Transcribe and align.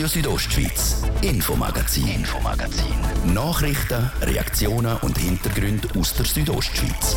Radio 0.00 0.08
Südostschweiz, 0.08 1.02
Infomagazin, 1.20 2.06
Infomagazin. 2.08 2.94
Nachrichten, 3.34 4.10
Reaktionen 4.22 4.96
und 5.02 5.18
Hintergründe 5.18 5.88
aus 5.98 6.14
der 6.14 6.24
Südostschweiz. 6.24 7.16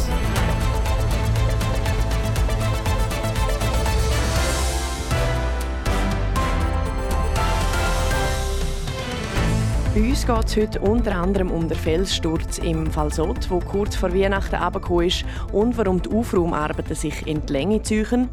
Bei 9.96 10.02
uns 10.02 10.28
geht 10.28 10.46
es 10.46 10.58
heute 10.58 10.80
unter 10.82 11.16
anderem 11.16 11.52
um 11.52 11.70
den 11.70 11.78
Felssturz 11.78 12.58
im 12.58 12.92
Falsot, 12.92 13.50
wo 13.50 13.60
kurz 13.60 13.96
vor 13.96 14.14
Weihnachten 14.14 14.56
abgekommen 14.56 15.08
ist 15.08 15.24
und 15.54 15.78
warum 15.78 16.02
die 16.02 16.10
Aufraumarbeiten 16.10 16.96
sich 16.96 17.26
in 17.28 17.46
die 17.46 17.54
Länge 17.54 17.82
ziehen. 17.82 18.28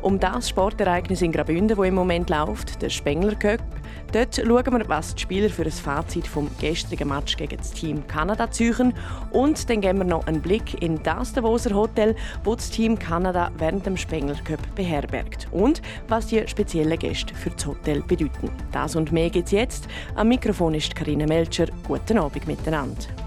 Um 0.00 0.20
das 0.20 0.50
Sportereignis 0.50 1.22
in 1.22 1.32
Graubünden, 1.32 1.76
das 1.76 1.86
im 1.86 1.94
Moment 1.96 2.30
läuft, 2.30 2.80
der 2.82 2.90
Spengler 2.90 3.34
Cup. 3.34 3.62
Dort 4.12 4.36
schauen 4.36 4.78
wir, 4.78 4.88
was 4.88 5.14
die 5.14 5.22
Spieler 5.22 5.50
für 5.50 5.64
ein 5.64 5.70
Fazit 5.70 6.26
vom 6.26 6.48
gestrigen 6.58 7.08
Match 7.08 7.36
gegen 7.36 7.56
das 7.56 7.72
Team 7.72 8.06
Kanada 8.06 8.50
ziehen. 8.50 8.94
Und 9.30 9.68
dann 9.68 9.80
geben 9.80 9.98
wir 9.98 10.04
noch 10.04 10.26
einen 10.26 10.40
Blick 10.40 10.80
in 10.82 11.02
das 11.02 11.32
Davoser 11.32 11.74
Hotel, 11.74 12.14
wo 12.44 12.54
das 12.54 12.70
Team 12.70 12.98
Kanada 12.98 13.50
während 13.58 13.84
dem 13.86 13.96
Spengler 13.96 14.36
Cup 14.44 14.60
beherbergt. 14.74 15.48
Und 15.50 15.82
was 16.08 16.28
die 16.28 16.46
speziellen 16.46 16.98
Gäste 16.98 17.34
für 17.34 17.50
das 17.50 17.66
Hotel 17.66 18.02
bedeuten. 18.02 18.50
Das 18.72 18.96
und 18.96 19.12
mehr 19.12 19.30
geht's 19.30 19.50
jetzt. 19.50 19.88
Am 20.14 20.28
Mikrofon 20.28 20.74
ist 20.74 20.94
Karine 20.94 21.26
Melcher. 21.26 21.66
Guten 21.86 22.18
Abend 22.18 22.46
miteinander. 22.46 23.25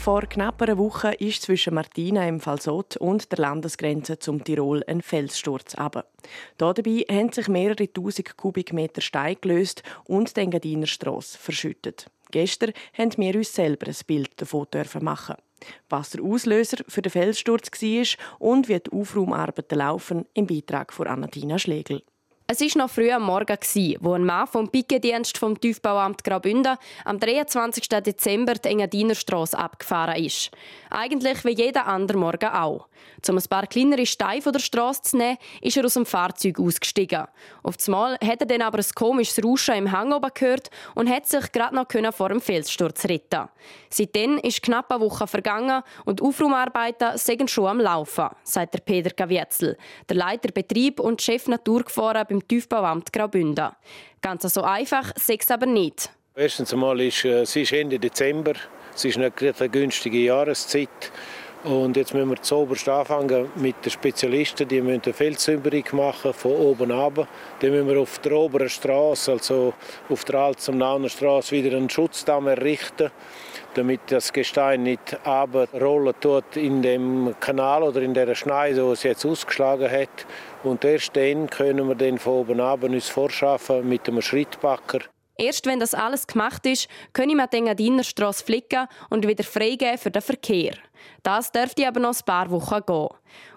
Vor 0.00 0.22
knapp 0.22 0.62
einer 0.62 0.78
Woche 0.78 1.12
ist 1.12 1.42
zwischen 1.42 1.74
Martina 1.74 2.26
im 2.26 2.40
Falsot 2.40 2.96
und 2.96 3.30
der 3.30 3.40
Landesgrenze 3.40 4.18
zum 4.18 4.42
Tirol 4.42 4.82
ein 4.86 5.02
Felssturz 5.02 5.74
ab. 5.74 6.10
Dabei 6.56 7.04
haben 7.10 7.30
sich 7.30 7.48
mehrere 7.48 7.92
tausend 7.92 8.34
Kubikmeter 8.38 9.02
Stein 9.02 9.36
gelöst 9.42 9.82
und 10.04 10.34
den 10.38 10.44
Engadiner 10.44 10.86
Strasse 10.86 11.36
verschüttet. 11.36 12.06
Gestern 12.30 12.72
haben 12.96 13.12
wir 13.18 13.34
uns 13.34 13.54
selber 13.54 13.88
ein 13.88 13.96
Bild 14.06 14.30
davon 14.38 15.04
machen. 15.04 15.36
Was 15.90 16.10
der 16.10 16.24
Auslöser 16.24 16.78
für 16.88 17.02
den 17.02 17.12
Felssturz 17.12 17.70
war 17.70 18.38
und 18.38 18.68
wie 18.68 18.80
die 18.80 18.92
Aufraumarbeiten 18.92 19.76
laufen, 19.76 20.24
im 20.32 20.46
Beitrag 20.46 20.94
von 20.94 21.08
Anatina 21.08 21.58
Schlegel. 21.58 22.02
Es 22.52 22.60
war 22.60 22.82
noch 22.82 22.90
früh 22.90 23.12
am 23.12 23.22
Morgen, 23.22 23.58
wo 24.00 24.14
ein 24.14 24.24
Mann 24.24 24.48
vom 24.48 24.68
Pickendienst 24.68 25.38
vom 25.38 25.60
Tiefbauamt 25.60 26.24
Graubünden 26.24 26.78
am 27.04 27.20
23. 27.20 27.88
Dezember 27.88 28.54
die 28.54 28.70
Engadinerstrasse 28.70 29.56
abgefahren 29.56 30.24
ist. 30.24 30.50
Eigentlich 30.90 31.44
wie 31.44 31.54
jeder 31.54 31.86
andere 31.86 32.18
Morgen 32.18 32.48
auch. 32.48 32.88
Um 33.28 33.36
ein 33.36 33.44
paar 33.48 33.66
kleinere 33.66 34.06
Steine 34.06 34.42
von 34.42 34.52
der 34.52 34.60
Straße 34.60 35.02
zu 35.02 35.16
nehmen, 35.16 35.38
ist 35.60 35.76
er 35.76 35.84
aus 35.84 35.94
dem 35.94 36.06
Fahrzeug 36.06 36.58
ausgestiegen. 36.58 37.26
Auf 37.62 37.76
einmal 37.86 38.14
hat 38.14 38.40
er 38.40 38.46
dann 38.46 38.62
aber 38.62 38.78
ein 38.78 38.94
komisches 38.94 39.44
Rauschen 39.44 39.74
im 39.74 39.92
Hang 39.92 40.12
oben 40.12 40.30
gehört 40.32 40.70
und 40.94 41.10
hat 41.10 41.26
sich 41.26 41.52
gerade 41.52 41.74
noch 41.74 41.86
vor 42.14 42.28
dem 42.30 42.40
Felssturz 42.40 43.04
retten 43.04 43.48
Seitdem 43.90 44.38
ist 44.38 44.62
knapp 44.62 44.90
eine 44.90 45.00
Woche 45.00 45.26
vergangen 45.26 45.82
und 46.04 46.22
Aufraumarbeiten 46.22 47.18
sind 47.18 47.50
schon 47.50 47.66
am 47.66 47.80
Laufen, 47.80 48.28
sagt 48.42 48.74
der 48.74 48.80
Peter 48.80 49.10
Gavietzel, 49.10 49.76
der 50.08 50.16
Leiter 50.16 50.52
Betrieb 50.52 51.00
und 51.00 51.20
Chef 51.20 51.46
Naturgefahren 51.48 52.26
beim 52.28 52.46
Tiefbauamt 52.46 53.12
Graubünden. 53.12 53.70
Ganz 54.22 54.42
so 54.42 54.62
einfach 54.62 55.12
sechs 55.16 55.50
aber 55.50 55.66
nicht. 55.66 56.10
Erstens 56.34 56.72
einmal 56.72 57.00
ist 57.00 57.24
äh, 57.24 57.42
es 57.42 57.56
ist 57.56 57.72
Ende 57.72 57.98
Dezember. 57.98 58.54
Es 58.94 59.04
ist 59.04 59.18
nicht 59.18 59.42
eine 59.42 59.68
günstige 59.68 60.18
Jahreszeit. 60.18 61.12
Und 61.62 61.94
jetzt 61.98 62.14
müssen 62.14 62.30
wir 62.30 62.40
zuoberst 62.40 62.88
anfangen 62.88 63.50
mit 63.56 63.84
den 63.84 63.90
Spezialisten. 63.90 64.66
Die 64.66 64.80
müssen 64.80 65.02
eine 65.04 65.12
Feldsüberung 65.12 65.84
machen, 65.92 66.32
von 66.32 66.52
oben 66.52 66.90
ab. 66.90 67.28
Dann 67.60 67.70
müssen 67.70 67.86
wir 67.86 68.00
auf 68.00 68.18
der 68.20 68.32
oberen 68.32 68.70
Straße, 68.70 69.32
also 69.32 69.74
auf 70.08 70.24
der 70.24 70.36
Alt- 70.36 70.60
zum 70.60 70.80
Straße, 71.08 71.52
wieder 71.52 71.76
einen 71.76 71.90
Schutzdamm 71.90 72.46
errichten, 72.46 73.10
damit 73.74 74.00
das 74.06 74.32
Gestein 74.32 74.84
nicht 74.84 75.18
abrollen 75.26 76.14
tut 76.18 76.56
in 76.56 76.80
dem 76.80 77.34
Kanal 77.40 77.82
oder 77.82 78.00
in 78.00 78.14
der 78.14 78.34
Schneise, 78.34 78.86
wo 78.86 78.92
es 78.92 79.02
jetzt 79.02 79.26
ausgeschlagen 79.26 79.90
hat. 79.90 80.26
Und 80.64 80.82
erst 80.86 81.14
dann 81.14 81.50
können 81.50 81.88
wir 81.88 81.94
den 81.94 82.16
von 82.16 82.32
oben 82.32 82.60
ab 82.60 82.84
uns 82.84 83.10
vorschaffen 83.10 83.86
mit 83.86 84.08
einem 84.08 84.22
Schrittbacker. 84.22 85.00
Erst 85.40 85.64
wenn 85.64 85.80
das 85.80 85.94
alles 85.94 86.26
gemacht 86.26 86.66
ist, 86.66 86.86
können 87.14 87.38
wir 87.38 87.46
die 87.46 87.56
Engadiner 87.56 88.04
Strasse 88.04 88.44
flicken 88.44 88.86
und 89.08 89.26
wieder 89.26 89.42
freigeben 89.42 89.96
für 89.96 90.10
den 90.10 90.20
Verkehr. 90.20 90.74
Das 91.22 91.50
dürfte 91.50 91.88
aber 91.88 91.98
noch 91.98 92.14
ein 92.14 92.24
paar 92.26 92.50
Wochen 92.50 92.80
gehen. 92.86 93.08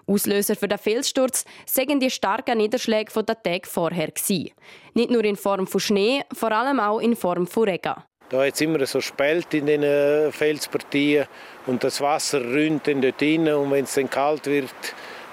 Auslöser 0.06 0.56
für 0.56 0.66
den 0.66 0.78
Felssturz 0.78 1.44
seien 1.66 2.00
die 2.00 2.10
starken 2.10 2.56
Niederschläge 2.56 3.10
von 3.10 3.26
den 3.26 3.36
Tagen 3.42 3.66
vorher 3.66 4.10
gewesen. 4.10 4.52
Nicht 4.94 5.10
nur 5.10 5.24
in 5.24 5.36
Form 5.36 5.66
von 5.66 5.78
Schnee, 5.78 6.22
vor 6.32 6.52
allem 6.52 6.80
auch 6.80 7.00
in 7.00 7.16
Form 7.16 7.46
von 7.46 7.64
Regen. 7.64 7.96
Da 8.30 8.46
jetzt 8.46 8.62
immer 8.62 8.84
so 8.86 9.02
Spalt 9.02 9.52
in 9.52 9.66
den 9.66 9.82
äh, 9.82 10.32
Felspartien 10.32 11.26
und 11.66 11.84
das 11.84 12.00
Wasser 12.00 12.40
rinnt 12.40 12.86
dort 12.86 13.20
rein 13.20 13.48
und 13.52 13.70
wenn 13.70 13.84
es 13.84 13.92
dann 13.92 14.08
kalt 14.08 14.46
wird, 14.46 14.72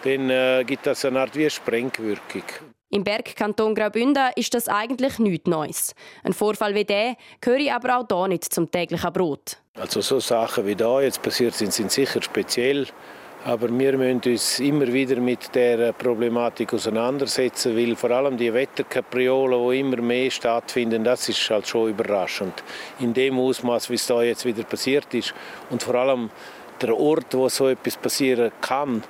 dann 0.03 0.29
äh, 0.29 0.63
gibt 0.66 0.85
das 0.88 1.06
eine 1.06 1.19
Art 1.19 1.35
wie 1.35 1.50
Sprengwirkung. 1.50 2.44
Im 2.94 3.06
Bergkanton 3.06 3.73
Graubünden 3.73 4.31
ist 4.35 4.53
das 4.53 4.67
eigentlich 4.67 5.17
nichts 5.17 5.47
Neues. 5.47 5.95
Ein 6.23 6.34
Vorfall 6.34 6.75
wie 6.75 6.84
der 6.84 7.16
gehöre 7.39 7.73
aber 7.73 8.00
auch 8.00 8.06
hier 8.09 8.28
nicht 8.28 8.53
zum 8.53 8.69
täglichen 8.69 9.13
Brot. 9.13 9.57
Also 9.79 10.01
so 10.01 10.19
Sachen 10.19 10.66
wie 10.66 10.75
da 10.75 11.00
jetzt 11.00 11.22
passiert 11.22 11.53
sind, 11.53 11.72
sind 11.72 11.89
sicher 11.89 12.22
speziell. 12.22 12.88
Aber 13.45 13.69
wir 13.69 13.97
müssen 13.97 14.22
uns 14.29 14.59
immer 14.59 14.91
wieder 14.91 15.16
mit 15.16 15.56
der 15.56 15.94
Problematik 15.94 16.73
auseinandersetzen, 16.73 17.75
weil 17.75 17.95
vor 17.95 18.12
allem 18.12 18.38
die 18.38 18.53
Wetterkapriolen, 18.53 19.72
die 19.72 19.79
immer 19.79 20.01
mehr 20.01 20.29
stattfinden, 20.29 21.03
das 21.03 21.28
ist 21.29 21.50
halt 21.50 21.68
schon 21.68 21.89
überraschend. 21.89 22.62
In 23.00 23.13
dem 23.13 23.39
Ausmaß, 23.39 23.89
wie 23.89 23.95
es 23.95 24.06
da 24.06 24.22
jetzt 24.22 24.45
wieder 24.45 24.63
passiert 24.63 25.12
ist. 25.13 25.33
Und 25.72 25.81
vor 25.81 25.95
allem 25.95 26.29
der 26.81 26.95
Ort, 26.95 27.33
wo 27.33 27.50
so 27.50 27.68
etwas 27.68 27.97
passieren 27.97 28.51
kann, 28.62 29.01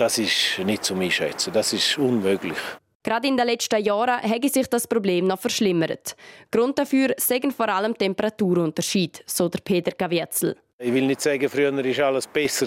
das 0.00 0.18
ist 0.18 0.58
nicht 0.64 0.84
zu 0.84 0.94
einschätzen. 0.94 1.52
Das 1.52 1.72
ist 1.72 1.98
unmöglich. 1.98 2.58
Gerade 3.02 3.28
in 3.28 3.36
den 3.36 3.46
letzten 3.46 3.82
Jahren 3.82 4.20
hat 4.22 4.50
sich 4.50 4.66
das 4.66 4.86
Problem 4.86 5.26
noch 5.26 5.40
verschlimmert. 5.40 6.16
Grund 6.50 6.78
dafür 6.78 7.14
sind 7.16 7.52
vor 7.52 7.68
allem 7.68 7.96
Temperaturunterschied, 7.96 9.22
so 9.26 9.48
der 9.48 9.60
Peter 9.60 9.92
Gavietzel. 9.92 10.56
Ich 10.82 10.94
will 10.94 11.06
nicht 11.06 11.20
sagen, 11.20 11.46
früher 11.50 11.76
war 11.76 12.06
alles 12.06 12.26
besser, 12.26 12.66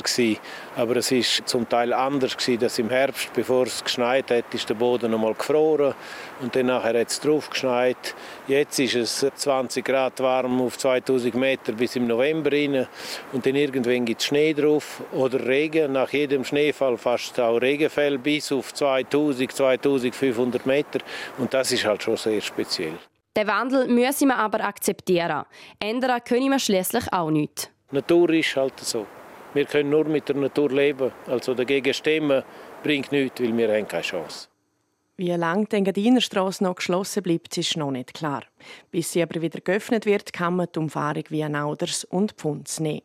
aber 0.76 0.98
es 0.98 1.12
war 1.12 1.46
zum 1.48 1.68
Teil 1.68 1.92
anders. 1.94 2.38
Dass 2.60 2.78
Im 2.78 2.92
Herbst, 2.92 3.34
bevor 3.34 3.66
es 3.66 3.84
geschneit 3.84 4.30
hat, 4.30 4.54
ist 4.54 4.70
der 4.70 4.76
Boden 4.76 5.10
noch 5.10 5.18
mal 5.18 5.34
gefroren 5.34 5.96
und 6.40 6.56
dann 6.56 6.68
nachher 6.68 7.00
hat 7.00 7.10
es 7.10 7.20
drauf 7.20 7.50
geschneit. 7.50 8.14
Jetzt 8.48 8.78
ist 8.78 8.94
es 8.94 9.26
20 9.36 9.84
Grad 9.84 10.20
warm 10.20 10.62
auf 10.62 10.78
2000 10.78 11.34
Meter 11.34 11.72
bis 11.72 11.96
im 11.96 12.06
November 12.06 12.52
rein 12.52 12.88
und 13.32 13.48
dann 13.48 13.56
irgendwann 13.56 14.06
gibt 14.06 14.22
es 14.22 14.28
Schnee 14.28 14.54
drauf 14.54 15.02
oder 15.12 15.44
Regen. 15.48 15.94
Nach 15.94 16.12
jedem 16.12 16.46
Schneefall 16.46 17.00
fast 17.00 17.40
auch 17.40 17.58
Regenfälle 17.58 18.20
bis 18.20 18.52
auf 18.52 18.76
2000, 18.76 19.52
2500 19.52 20.68
Meter 20.68 21.00
und 21.40 21.52
das 21.52 21.72
ist 21.72 21.84
halt 21.84 22.04
schon 22.04 22.18
sehr 22.18 22.42
speziell. 22.42 22.94
Den 23.36 23.48
Wandel 23.48 23.88
müssen 23.88 24.28
wir 24.28 24.38
aber 24.38 24.64
akzeptieren. 24.64 25.46
Ändern 25.80 26.24
können 26.24 26.52
wir 26.52 26.60
schließlich 26.60 27.12
auch 27.12 27.32
nicht. 27.32 27.73
Natur 27.94 28.32
ist 28.32 28.56
halt 28.56 28.80
so. 28.80 29.06
Wir 29.54 29.66
können 29.66 29.92
nur 29.92 30.06
mit 30.06 30.28
der 30.28 30.36
Natur 30.36 30.72
leben. 30.72 31.12
Also 31.28 31.54
dagegen 31.54 31.94
stimmen 31.94 32.44
bringt 32.82 33.12
nichts, 33.12 33.40
weil 33.40 33.56
wir 33.56 33.72
haben 33.72 33.88
keine 33.88 34.02
Chance. 34.02 34.48
Wie 35.16 35.30
lange 35.30 35.66
die 35.66 35.76
Engadinerstrasse 35.76 36.64
noch 36.64 36.76
geschlossen 36.76 37.22
bleibt, 37.22 37.56
ist 37.56 37.78
noch 37.78 37.92
nicht 37.92 38.16
klar. 38.16 38.44
Bis 38.90 39.12
sie 39.12 39.22
aber 39.22 39.40
wieder 39.44 39.62
geöffnet 39.62 40.08
wird, 40.08 40.34
kann 40.34 40.56
man 40.56 40.68
die 40.74 40.80
Umfahrung 40.80 41.24
via 41.30 41.48
Nauders 41.48 42.04
und 42.04 42.32
Pfunds 42.32 42.80
nehmen. 42.80 43.04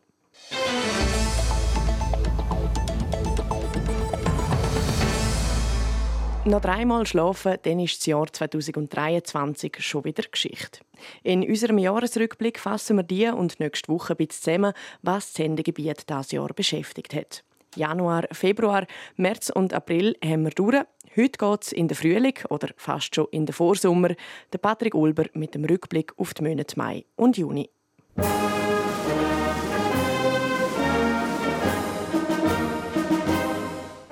Noch 6.45 6.61
dreimal 6.61 7.05
schlafen, 7.05 7.57
dann 7.63 7.79
ist 7.79 7.99
das 7.99 8.05
Jahr 8.05 8.31
2023 8.31 9.75
schon 9.79 10.05
wieder 10.05 10.23
Geschichte. 10.23 10.79
In 11.21 11.43
unserem 11.43 11.77
Jahresrückblick 11.77 12.59
fassen 12.59 12.95
wir 12.95 13.03
die 13.03 13.27
und 13.27 13.59
nächste 13.59 13.89
Woche 13.89 14.15
ein 14.17 14.29
zusammen, 14.29 14.73
was 15.01 15.25
das 15.25 15.33
Sendegebiet 15.33 16.09
dieses 16.09 16.31
Jahr 16.31 16.53
beschäftigt 16.53 17.13
hat. 17.13 17.43
Januar, 17.75 18.23
Februar, 18.31 18.87
März 19.17 19.51
und 19.53 19.73
April 19.73 20.15
haben 20.23 20.43
wir 20.43 20.51
durch. 20.51 20.81
Heute 21.15 21.37
geht 21.37 21.63
es 21.63 21.71
in 21.73 21.87
den 21.89 21.95
Frühling 21.95 22.35
oder 22.49 22.69
fast 22.77 23.15
schon 23.15 23.27
in 23.31 23.45
den 23.45 23.53
Vorsommer. 23.53 24.15
Der 24.53 24.59
Patrick 24.59 24.95
Ulber 24.95 25.25
mit 25.33 25.55
dem 25.55 25.65
Rückblick 25.65 26.13
auf 26.17 26.33
die 26.33 26.43
Monate 26.43 26.77
Mai 26.77 27.05
und 27.15 27.37
Juni. 27.37 27.69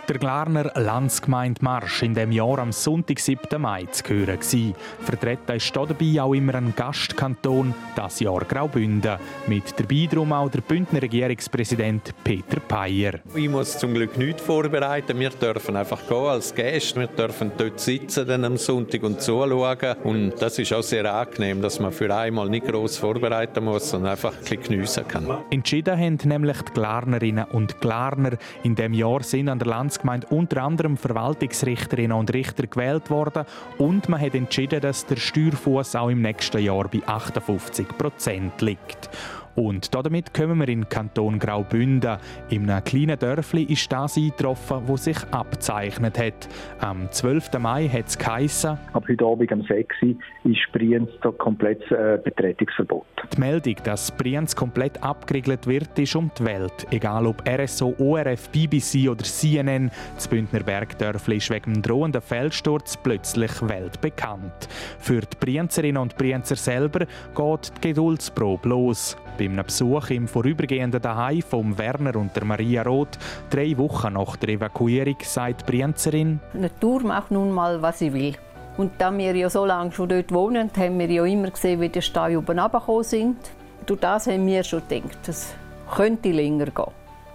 Der 0.07 0.19
Glarner 0.19 0.71
Landsgemeindemarsch 0.73 2.03
in 2.03 2.13
dem 2.13 2.31
Jahr 2.31 2.59
am 2.59 2.71
Sonntag, 2.71 3.19
7. 3.19 3.61
Mai, 3.61 3.87
zu 3.91 4.07
hören. 4.07 4.39
Gewesen. 4.39 4.73
Vertreten 5.01 5.51
ist 5.51 5.75
dabei 5.75 6.21
auch 6.21 6.33
immer 6.33 6.55
ein 6.55 6.73
Gastkanton, 6.73 7.75
das 7.93 8.21
Jahr 8.21 8.45
Graubünden. 8.45 9.17
Mit 9.47 9.77
dabei 9.77 10.07
drum 10.09 10.31
auch 10.31 10.49
der 10.49 10.61
Bündner 10.61 11.01
Regierungspräsident 11.01 12.13
Peter 12.23 12.61
Peyer. 12.61 13.15
Ich 13.35 13.49
muss 13.49 13.77
zum 13.77 13.93
Glück 13.95 14.17
nichts 14.17 14.43
vorbereiten. 14.43 15.19
Wir 15.19 15.29
dürfen 15.29 15.75
einfach 15.75 16.07
gehen 16.07 16.27
als 16.27 16.55
Gäste. 16.55 17.01
Wir 17.01 17.07
dürfen 17.07 17.51
dort 17.57 17.77
sitzen 17.77 18.25
dann 18.25 18.45
am 18.45 18.55
Sonntag 18.55 19.03
und 19.03 19.21
zuschauen. 19.21 19.97
Und 20.05 20.41
das 20.41 20.57
ist 20.57 20.71
auch 20.71 20.83
sehr 20.83 21.13
angenehm, 21.13 21.61
dass 21.61 21.81
man 21.81 21.91
für 21.91 22.15
einmal 22.15 22.47
nicht 22.47 22.65
groß 22.65 22.97
vorbereiten 22.97 23.65
muss, 23.65 23.89
sondern 23.89 24.11
einfach 24.11 24.31
ein 24.31 24.39
bisschen 24.39 24.63
geniessen 24.63 25.05
kann. 25.05 25.27
Entschieden 25.51 25.99
haben 25.99 26.17
nämlich 26.23 26.61
die 26.61 26.71
Glarnerinnen 26.71 27.43
und 27.51 27.81
Glarner. 27.81 28.37
In 28.63 28.73
dem 28.73 28.93
Jahr 28.93 29.21
sind 29.21 29.49
an 29.49 29.59
der 29.59 29.67
Lands 29.67 29.96
Landsgemeinde 29.97 30.27
unter 30.27 30.63
anderem 30.63 30.97
Verwaltungsrichterinnen 30.97 32.17
und 32.17 32.33
Richter 32.33 32.67
gewählt 32.67 33.09
worden 33.09 33.45
und 33.77 34.09
man 34.09 34.21
hat 34.21 34.35
entschieden, 34.35 34.81
dass 34.81 35.05
der 35.05 35.15
Steuerfuß 35.15 35.95
auch 35.95 36.09
im 36.09 36.21
nächsten 36.21 36.59
Jahr 36.59 36.87
bei 36.87 37.01
58 37.05 37.87
Prozent 37.97 38.61
liegt. 38.61 39.09
Und 39.57 39.95
damit 39.95 40.35
kommen 40.35 40.59
wir 40.59 40.69
in 40.69 40.81
den 40.81 40.89
Kanton 40.89 41.39
Graubünden. 41.39 42.17
In 42.51 42.69
einem 42.69 42.83
kleinen 42.83 43.17
Dörfli 43.17 43.63
ist 43.63 43.91
das 43.91 44.15
eingetroffen, 44.15 44.83
wo 44.85 44.97
sich 44.97 45.17
abzeichnet 45.31 46.19
hat. 46.19 46.47
Am 46.79 47.11
12. 47.11 47.57
Mai 47.57 47.87
hat 47.87 48.05
es 48.05 48.19
geheissen, 48.19 48.77
Ab 48.93 49.05
heute 49.09 49.25
Abend 49.25 49.51
um 49.51 49.63
6 49.63 49.95
Uhr 50.03 50.15
ist 50.43 50.71
Brienz 50.71 51.09
komplett 51.39 51.81
äh, 51.91 52.19
Betretungsverbot. 52.23 53.07
Die 53.35 53.39
Meldung, 53.39 53.75
dass 53.83 54.11
Brienz 54.11 54.55
komplett 54.55 55.01
abgeriegelt 55.03 55.65
wird, 55.65 55.97
ist 55.97 56.15
um 56.15 56.29
die 56.37 56.45
Welt. 56.45 56.85
Egal 56.91 57.25
ob 57.25 57.41
RSO, 57.49 57.95
ORF, 57.97 58.49
BBC 58.49 59.09
oder 59.09 59.23
CNN, 59.23 59.89
das 60.13 60.27
Bündner 60.27 60.61
Bergdörfli 60.61 61.37
ist 61.37 61.49
wegen 61.49 61.73
dem 61.73 61.81
drohenden 61.81 62.21
Feldsturz 62.21 62.95
plötzlich 62.95 63.51
weltbekannt. 63.67 64.69
Für 64.99 65.21
die 65.21 65.37
Brienzerinnen 65.39 65.99
und 65.99 66.15
Brienzer 66.15 66.55
selber 66.55 67.07
geht 67.35 67.71
die 67.77 67.87
Geduldsprobe 67.87 68.69
los. 68.69 69.17
Bei 69.37 69.45
einem 69.45 69.63
Besuch 69.63 70.09
im 70.09 70.27
vorübergehenden 70.27 70.99
Daheim 70.99 71.43
von 71.43 71.77
Werner 71.77 72.15
und 72.15 72.35
der 72.35 72.43
Maria 72.43 72.81
Roth, 72.81 73.19
drei 73.51 73.77
Wochen 73.77 74.13
nach 74.13 74.35
der 74.37 74.49
Evakuierung, 74.49 75.17
sagt 75.21 75.61
die 75.61 75.71
Brienzerin, 75.71 76.39
Die 76.53 76.57
Natur 76.57 77.03
macht 77.03 77.29
nun 77.29 77.51
mal, 77.51 77.79
was 77.81 77.99
sie 77.99 78.13
will. 78.13 78.35
Und 78.77 78.93
da 78.97 79.15
wir 79.15 79.35
ja 79.35 79.49
so 79.49 79.65
lange 79.65 79.91
schon 79.91 80.09
dort 80.09 80.31
wohnen, 80.31 80.71
haben 80.75 80.97
wir 80.97 81.09
ja 81.09 81.23
immer 81.25 81.51
gesehen, 81.51 81.79
wie 81.81 81.89
die 81.89 82.01
Steine 82.01 82.39
oben 82.39 82.57
runtergekommen 82.57 83.03
sind. 83.03 83.37
Durch 83.85 83.99
das 83.99 84.25
haben 84.25 84.47
wir 84.47 84.63
schon 84.63 84.81
gedacht, 84.87 85.27
es 85.27 85.53
könnte 85.95 86.31
länger 86.31 86.65
gehen. 86.65 86.91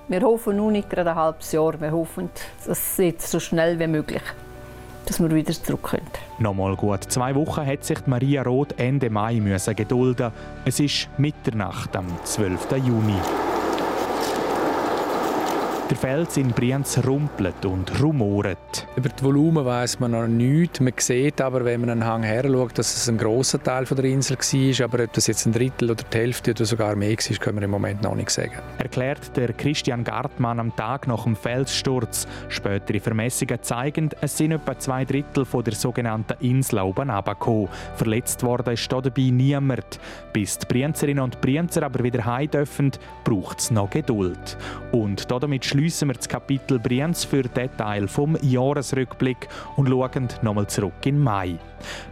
Wir 0.08 0.22
hoffen 0.22 0.56
nun 0.56 0.72
nicht 0.72 0.90
gerade 0.90 1.10
ein 1.10 1.16
halbes 1.16 1.52
Jahr, 1.52 1.80
wir 1.80 1.92
hoffen, 1.92 2.30
es 2.68 2.96
jetzt 2.96 3.30
so 3.30 3.38
schnell 3.38 3.78
wie 3.78 3.86
möglich 3.86 4.22
dass 5.06 5.20
wir 5.20 5.30
wieder 5.30 5.52
zurück 5.52 5.82
können. 5.82 6.06
Nochmal 6.38 6.76
gut 6.76 7.04
zwei 7.04 7.34
Wochen 7.34 7.66
hat 7.66 7.84
sich 7.84 8.06
Maria 8.06 8.42
Roth 8.42 8.78
Ende 8.78 9.10
Mai 9.10 9.34
müssen 9.40 9.76
gedulden. 9.76 10.32
Es 10.64 10.80
ist 10.80 11.08
Mitternacht 11.18 11.94
am 11.96 12.06
12. 12.24 12.72
Juni. 12.84 13.51
Der 15.92 15.98
Fels 15.98 16.38
in 16.38 16.48
Brienz 16.48 16.98
rumpelt 17.06 17.66
und 17.66 18.00
rumort. 18.02 18.88
Über 18.96 19.10
das 19.10 19.22
Volumen 19.22 19.66
weiß 19.66 20.00
man 20.00 20.12
noch 20.12 20.26
nichts. 20.26 20.80
Man 20.80 20.94
sieht 20.96 21.38
aber, 21.38 21.66
wenn 21.66 21.82
man 21.82 21.90
einen 21.90 22.06
Hang 22.06 22.22
her 22.22 22.44
schaut, 22.46 22.78
dass 22.78 22.96
es 22.96 23.10
ein 23.10 23.18
grosser 23.18 23.62
Teil 23.62 23.84
der 23.84 24.04
Insel 24.04 24.38
war. 24.38 24.84
Aber 24.86 25.04
ob 25.04 25.12
das 25.12 25.26
jetzt 25.26 25.44
ein 25.44 25.52
Drittel 25.52 25.90
oder 25.90 26.02
die 26.10 26.16
Hälfte 26.16 26.52
oder 26.52 26.64
sogar 26.64 26.96
mehr 26.96 27.10
war, 27.10 27.36
können 27.36 27.58
wir 27.58 27.64
im 27.64 27.70
Moment 27.70 28.02
noch 28.02 28.14
nicht 28.14 28.30
sagen. 28.30 28.54
Erklärt 28.78 29.36
der 29.36 29.52
Christian 29.52 30.02
Gartmann 30.02 30.60
am 30.60 30.74
Tag 30.74 31.06
nach 31.08 31.24
dem 31.24 31.36
Felssturz. 31.36 32.26
Spätere 32.48 32.98
Vermessungen 32.98 33.62
zeigen, 33.62 34.08
es 34.22 34.38
sind 34.38 34.52
etwa 34.52 34.78
zwei 34.78 35.04
Drittel 35.04 35.44
von 35.44 35.62
der 35.62 35.74
sogenannten 35.74 36.42
Insel 36.42 36.78
oben 36.78 37.10
runtergekommen. 37.10 37.68
Verletzt 37.96 38.42
worden 38.42 38.72
ist 38.72 38.90
dabei 38.90 39.28
niemand. 39.30 40.00
Bis 40.32 40.56
die 40.56 40.64
Brienzerinnen 40.64 41.22
und 41.22 41.42
Brienzer 41.42 41.82
aber 41.82 42.02
wieder 42.02 42.24
heim 42.24 42.50
dürfen, 42.50 42.92
braucht 43.24 43.58
es 43.58 43.70
noch 43.70 43.90
Geduld. 43.90 44.56
Und 44.90 45.30
damit 45.30 45.66
schließen 45.82 46.10
wir 46.10 46.14
das 46.14 46.28
Kapitel 46.28 46.78
Brienz 46.78 47.24
für 47.24 47.42
den 47.42 47.76
Teil 47.76 48.06
vom 48.06 48.36
Jahresrückblick 48.40 49.48
und 49.74 49.88
schauen 49.88 50.28
nochmal 50.42 50.68
zurück 50.68 51.04
in 51.04 51.18
Mai. 51.18 51.58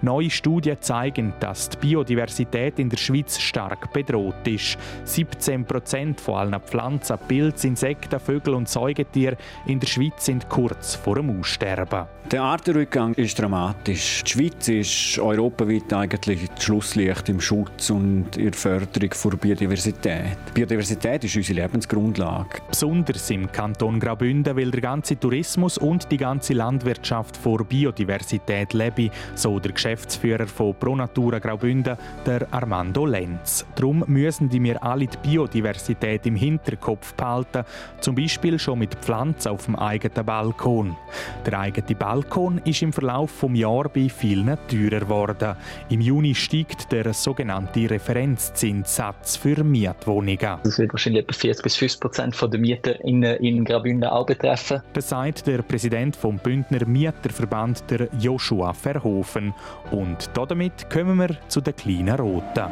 Neue 0.03 0.31
Studien 0.31 0.77
zeigen, 0.81 1.33
dass 1.39 1.69
die 1.69 1.77
Biodiversität 1.77 2.81
in 2.81 2.89
der 2.89 2.97
Schweiz 2.97 3.39
stark 3.39 3.93
bedroht 3.93 4.47
ist. 4.47 4.77
17 5.05 5.65
Prozent 5.65 6.21
von 6.21 6.35
allen 6.35 6.61
Pflanzen, 6.61 7.17
Pilzen, 7.29 7.71
Insekten, 7.71 8.19
Vögeln 8.19 8.57
und 8.57 8.69
Säugetieren 8.69 9.37
in 9.67 9.79
der 9.79 9.87
Schweiz 9.87 10.25
sind 10.25 10.49
kurz 10.49 10.97
vor 10.97 11.15
dem 11.15 11.39
Aussterben. 11.39 12.07
Der 12.31 12.43
Artenrückgang 12.43 13.15
ist 13.15 13.39
dramatisch. 13.39 14.23
Die 14.25 14.31
Schweiz 14.31 14.69
ist 14.69 15.19
europaweit 15.19 15.93
eigentlich 15.93 16.49
das 16.55 16.65
Schlusslicht 16.65 17.29
im 17.29 17.41
Schutz 17.41 17.91
und 17.91 18.37
in 18.37 18.51
der 18.51 18.53
Förderung 18.53 19.11
der 19.25 19.37
Biodiversität. 19.37 20.37
Die 20.49 20.53
Biodiversität 20.53 21.25
ist 21.25 21.37
unsere 21.37 21.63
Lebensgrundlage. 21.63 22.61
Besonders 22.69 23.31
im 23.31 23.50
Kanton 23.53 24.01
Graubünden, 24.01 24.57
weil 24.57 24.71
der 24.71 24.81
ganze 24.81 25.19
Tourismus 25.19 25.79
und 25.79 26.11
die 26.11 26.17
ganze 26.17 26.55
Landwirtschaft 26.55 27.37
vor 27.37 27.65
Biodiversität 27.65 28.73
leben, 28.73 29.11
so 29.35 29.59
der 29.59 29.73
Geschäftsführer 29.73 30.47
von 30.47 30.75
Pro 30.75 30.97
Natura 30.97 31.39
Graubünden, 31.39 31.97
der 32.27 32.47
Armando 32.51 33.07
Lenz. 33.07 33.67
Darum 33.75 34.05
müssen 34.07 34.51
wir 34.53 34.83
alle 34.83 35.07
die 35.07 35.17
Biodiversität 35.19 36.27
im 36.27 36.37
Hinterkopf 36.37 37.15
behalten, 37.15 37.65
zum 38.01 38.15
Beispiel 38.15 38.59
schon 38.59 38.79
mit 38.79 38.95
Pflanzen 38.95 39.53
auf 39.53 39.67
dem 39.67 39.77
eigenen 39.77 40.25
Balkon. 40.25 40.97
Der 41.45 41.59
eigene 41.59 41.97
Balkon 41.97 42.61
ist 42.65 42.83
im 42.83 42.93
Verlauf 42.93 43.41
des 43.41 43.59
Jahres 43.59 43.93
bei 43.93 44.09
vielen 44.09 44.59
teurer 44.69 45.01
geworden. 45.01 45.57
Im 45.89 46.01
Juni 46.01 46.35
steigt 46.35 46.93
der 46.93 47.13
sogenannte 47.13 47.91
Referenzzinssatz 47.91 49.37
für 49.37 49.63
Mietwohnungen. 49.65 50.59
Das 50.63 50.79
wird 50.79 50.93
wahrscheinlich 50.93 51.23
etwa 51.23 51.33
40 51.33 51.63
bis 51.63 51.77
50 51.77 52.01
Prozent 52.01 52.41
der 52.41 52.61
Mieter 52.61 53.05
in, 53.05 53.23
in 53.41 53.65
Graubünden 53.65 54.09
auch 54.09 54.27
betreffen. 54.27 54.83
Das 54.93 55.09
sagt 55.09 55.47
der 55.47 55.63
Präsident 55.63 56.17
vom 56.17 56.39
Bündner 56.39 56.87
Mieterverband, 56.87 57.91
der 57.91 58.09
Joshua 58.19 58.73
Verhofen. 58.73 59.55
Und 59.91 60.31
damit 60.35 60.91
kommen 60.91 61.19
wir 61.19 61.37
zu 61.49 61.61
den 61.61 61.75
kleinen 61.77 62.17
Roten. 62.17 62.71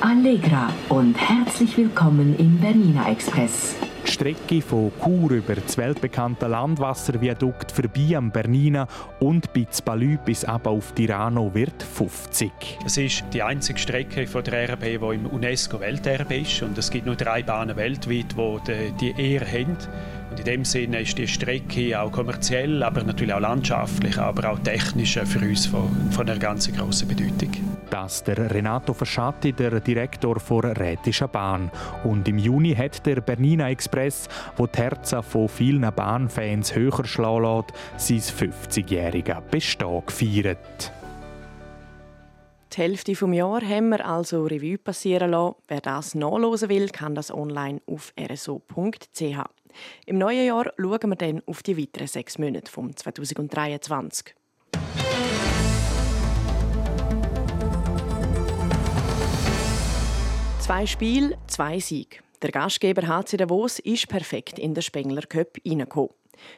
Allegra 0.00 0.68
und 0.88 1.14
herzlich 1.16 1.76
willkommen 1.76 2.36
im 2.38 2.58
Bernina 2.58 3.10
Express. 3.10 3.76
Die 4.12 4.16
Strecke 4.16 4.60
von 4.60 4.92
Chur 5.02 5.30
über 5.30 5.54
das 5.54 5.78
weltbekannte 5.78 6.46
Landwasserviadukt 6.46 7.72
vorbei 7.72 8.14
am 8.14 8.30
Bernina 8.30 8.86
und 9.20 9.54
bei 9.54 9.66
Zbalü 9.70 10.18
bis 10.22 10.44
ab 10.44 10.66
auf 10.66 10.92
Tirano 10.92 11.54
wird 11.54 11.82
50. 11.82 12.52
Es 12.84 12.98
ist 12.98 13.24
die 13.32 13.42
einzige 13.42 13.78
Strecke 13.78 14.26
von 14.26 14.44
der 14.44 14.74
RB, 14.74 14.82
die 14.82 15.14
im 15.14 15.24
UNESCO-Welterbe 15.24 16.36
ist. 16.36 16.60
Und 16.60 16.76
es 16.76 16.90
gibt 16.90 17.06
nur 17.06 17.16
drei 17.16 17.42
Bahnen 17.42 17.74
weltweit, 17.74 18.36
die 18.68 18.92
die 19.00 19.32
Ehre 19.32 19.46
haben. 19.46 19.78
Und 20.30 20.38
in 20.40 20.44
dem 20.44 20.64
Sinne 20.66 21.00
ist 21.00 21.16
die 21.16 21.26
Strecke 21.26 21.98
auch 21.98 22.12
kommerziell, 22.12 22.82
aber 22.82 23.02
natürlich 23.04 23.32
auch 23.32 23.40
landschaftlich, 23.40 24.18
aber 24.18 24.50
auch 24.50 24.58
technisch 24.58 25.18
für 25.24 25.38
uns 25.38 25.64
von, 25.64 25.88
von 26.10 26.28
einer 26.28 26.38
ganz 26.38 26.70
grossen 26.70 27.08
Bedeutung. 27.08 27.71
Das 27.92 28.24
der 28.24 28.50
Renato 28.50 28.94
Verschatti, 28.94 29.52
der 29.52 29.78
Direktor 29.80 30.38
der 30.62 30.80
Rätischen 30.80 31.28
Bahn. 31.28 31.70
Und 32.04 32.26
im 32.26 32.38
Juni 32.38 32.74
hat 32.74 33.04
der 33.04 33.20
Bernina 33.20 33.68
Express, 33.68 34.30
wo 34.56 34.66
die 34.66 34.78
Herzen 34.78 35.22
von 35.22 35.46
vielen 35.46 35.82
Bahnfans 35.94 36.74
höher 36.74 37.04
schlagen 37.04 37.64
lässt, 37.98 38.08
sein 38.08 38.48
50-jähriges 38.48 39.42
Bestehen 39.42 40.06
gefeiert. 40.06 40.90
Die 42.72 42.76
Hälfte 42.78 43.12
des 43.12 43.20
Jahres 43.20 43.68
haben 43.68 43.90
wir 43.90 44.06
also 44.06 44.44
Revue 44.44 44.78
passieren 44.78 45.32
lassen. 45.32 45.56
Wer 45.68 45.82
das 45.82 46.14
nachlesen 46.14 46.70
will, 46.70 46.88
kann 46.88 47.14
das 47.14 47.30
online 47.30 47.82
auf 47.84 48.14
rso.ch. 48.18 49.22
Im 50.06 50.16
neuen 50.16 50.46
Jahr 50.46 50.72
schauen 50.78 51.10
wir 51.10 51.16
dann 51.16 51.42
auf 51.44 51.62
die 51.62 51.76
weiteren 51.76 52.06
sechs 52.06 52.38
Monate 52.38 52.72
vom 52.72 52.96
2023. 52.96 54.34
Zwei 60.62 60.86
Spiele, 60.86 61.36
zwei 61.48 61.80
Siege. 61.80 62.18
Der 62.40 62.52
Gastgeber 62.52 63.08
HC 63.08 63.36
Davos 63.36 63.80
ist 63.80 64.06
perfekt 64.06 64.60
in 64.60 64.74
den 64.74 64.82
Spengler 64.82 65.22
Cup 65.22 65.56
hineingekommen. 65.64 66.10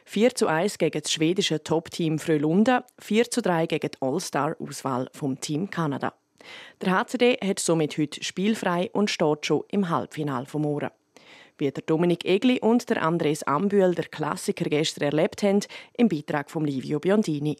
4 0.05 0.35
zu 0.35 0.45
1 0.45 0.77
gegen 0.77 1.01
das 1.01 1.11
schwedische 1.11 1.63
Top-Team 1.63 2.19
Frölunda, 2.19 2.85
4 2.99 3.31
zu 3.31 3.41
3 3.41 3.65
gegen 3.65 3.89
die 3.89 3.97
All-Star-Auswahl 4.01 5.09
vom 5.11 5.41
Team 5.41 5.71
Kanada. 5.71 6.13
Der 6.81 6.91
HCD 6.91 7.39
hat 7.43 7.57
somit 7.57 7.97
heute 7.97 8.23
spielfrei 8.23 8.91
und 8.93 9.09
steht 9.09 9.47
schon 9.47 9.63
im 9.71 9.89
Halbfinale 9.89 10.45
vom 10.45 10.61
Morgen. 10.61 10.91
Wie 11.57 11.71
der 11.71 11.83
Dominik 11.83 12.25
Egli 12.25 12.59
und 12.59 12.87
der 12.91 13.01
Andres 13.01 13.41
Ambühl 13.41 13.95
der 13.95 14.05
Klassiker 14.05 14.65
gestern 14.65 15.05
erlebt 15.05 15.41
haben, 15.41 15.61
im 15.97 16.09
Beitrag 16.09 16.51
von 16.51 16.63
Livio 16.63 16.99
Biondini. 16.99 17.57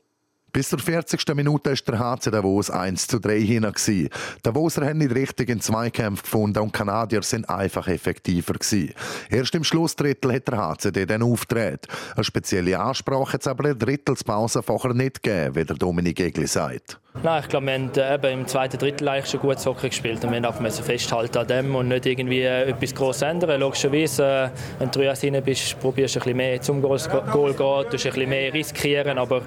Bis 0.55 0.69
zur 0.69 0.79
40. 0.79 1.35
Minute 1.35 1.71
ist 1.71 1.85
der 1.85 1.99
HC 1.99 2.31
Davos 2.31 2.69
1 2.69 3.07
zu 3.07 3.19
3 3.19 3.41
hinein. 3.41 3.73
Die 3.87 4.09
Davoser 4.41 4.85
haben 4.85 4.99
nicht 4.99 5.13
richtig 5.13 5.49
in 5.49 5.59
Zweikämpfe 5.59 6.23
gefunden 6.23 6.59
und 6.59 6.73
die 6.73 6.77
Kanadier 6.77 7.23
sind 7.23 7.49
einfach 7.49 7.89
effektiver 7.89 8.53
gewesen. 8.53 8.93
Erst 9.29 9.53
im 9.53 9.65
Schlussdrittel 9.65 10.31
hat 10.31 10.47
der 10.47 10.57
HCD 10.57 11.07
dann 11.07 11.23
auftreten. 11.23 11.89
Eine 12.15 12.23
spezielle 12.23 12.79
Ansprache 12.79 13.33
hat 13.33 13.41
es 13.41 13.47
aber 13.47 13.69
in 13.69 13.77
der 13.77 13.85
Drittelspause 13.85 14.63
vorher 14.63 14.93
nicht 14.93 15.21
gegeben, 15.21 15.55
wie 15.55 15.65
der 15.65 15.75
Dominik 15.75 16.21
Egli 16.21 16.47
sagt. 16.47 17.01
Nein, 17.23 17.41
ich 17.43 17.49
glaube, 17.49 17.65
wir 17.65 17.73
haben 17.73 17.91
äh, 17.95 18.15
eben 18.15 18.41
im 18.41 18.47
zweiten 18.47 18.77
Drittel 18.77 19.07
eigentlich 19.07 19.31
schon 19.31 19.39
gut 19.39 19.65
Hockey 19.65 19.87
gespielt 19.87 20.23
und 20.25 20.31
wir 20.31 20.37
haben 20.37 20.45
einfach 20.45 20.83
festhalten 20.83 21.37
an 21.37 21.47
dem 21.47 21.73
und 21.73 21.87
nicht 21.87 22.05
irgendwie 22.05 22.41
äh, 22.41 22.69
etwas 22.69 22.93
groß 22.93 23.21
ändern. 23.21 23.59
Logischerweise, 23.61 24.51
äh, 24.53 24.79
wenn 24.79 24.91
du 24.91 24.99
rein 24.99 25.43
bist, 25.43 25.79
probierst 25.79 26.15
du 26.15 26.19
ein 26.19 26.23
bisschen 26.23 26.37
mehr 26.37 26.61
zum 26.61 26.81
Goal 26.81 26.99
zu 26.99 27.09
gehen, 27.09 27.23
tust 27.23 28.05
ein 28.05 28.11
bisschen 28.11 28.29
mehr 28.29 28.53
riskieren, 28.53 29.17
aber 29.17 29.43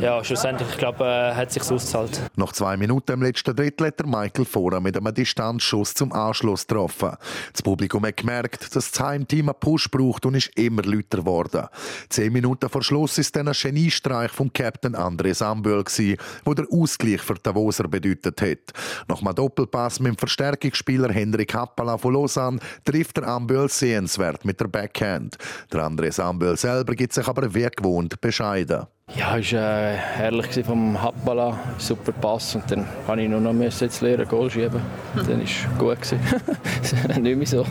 ja, 0.00 0.22
ich 0.44 0.78
glaube, 0.78 1.32
hat 1.34 1.48
es 1.48 1.54
sich 1.54 1.62
ausgezahlt. 1.62 2.20
Nach 2.36 2.52
zwei 2.52 2.76
Minuten 2.76 3.12
im 3.12 3.22
letzten 3.22 3.56
Drittel 3.56 3.88
hat 3.88 4.06
Michael 4.06 4.44
Fora 4.44 4.78
mit 4.78 4.96
einem 4.96 5.12
Distanzschuss 5.12 5.94
zum 5.94 6.12
Anschluss 6.12 6.66
getroffen. 6.66 7.16
Das 7.52 7.62
Publikum 7.62 8.04
hat 8.06 8.18
gemerkt, 8.18 8.74
dass 8.74 8.90
das 8.90 9.00
Heimteam 9.00 9.48
einen 9.48 9.58
Push 9.58 9.90
braucht 9.90 10.26
und 10.26 10.34
ist 10.34 10.50
immer 10.56 10.82
lauter 10.82 11.18
geworden. 11.18 11.66
Zehn 12.08 12.32
Minuten 12.32 12.68
vor 12.68 12.82
Schluss 12.82 13.18
ist 13.18 13.34
dann 13.34 13.48
ein 13.48 13.54
Geniestreich 13.54 14.30
vom 14.30 14.52
Captain 14.52 14.94
André 14.94 15.34
Samböl, 15.34 15.84
der 15.84 16.54
der 16.54 16.66
Ausgleich 16.70 17.20
für 17.20 17.34
Davoser 17.34 17.88
bedeutet 17.88 18.40
hat. 18.40 18.72
Nach 19.08 19.20
einem 19.20 19.34
Doppelpass 19.34 19.98
mit 20.00 20.12
dem 20.12 20.18
Verstärkungsspieler 20.18 21.12
Hendrik 21.12 21.54
Happala 21.54 21.98
von 21.98 22.14
Lausanne 22.14 22.60
trifft 22.84 23.16
der 23.16 23.26
Amböl 23.26 23.68
sehenswert 23.68 24.44
mit 24.44 24.60
der 24.60 24.68
Backhand. 24.68 25.36
Der 25.72 25.88
André 25.88 26.12
Samböl 26.12 26.56
selber 26.56 26.94
gibt 26.94 27.12
sich 27.12 27.26
aber 27.26 27.52
wie 27.54 27.68
gewohnt 27.74 28.20
bescheiden. 28.20 28.86
Ja, 29.16 29.38
es 29.38 29.52
war 29.52 29.60
äh, 29.60 29.96
herrlich 29.96 30.64
vom 30.64 31.00
Happala, 31.00 31.58
super 31.78 32.12
Pass 32.12 32.54
und 32.54 32.70
dann 32.70 32.86
habe 33.06 33.22
ich 33.22 33.28
nur 33.28 33.40
noch 33.40 33.54
jetzt 33.54 34.00
lernen, 34.02 34.28
Goal 34.28 34.50
schieben. 34.50 34.82
Dann 35.16 35.28
war 35.28 35.42
es 35.42 35.78
gut. 35.78 37.18
Nicht 37.22 37.36
mehr 37.36 37.46
so. 37.46 37.66